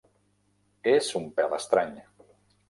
[0.93, 1.93] És un pèl estrany.